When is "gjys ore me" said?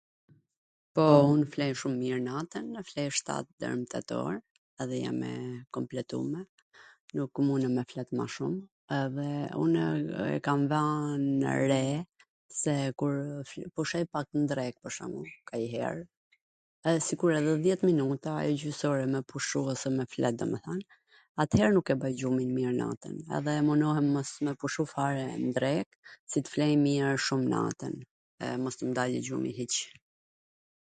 18.65-19.19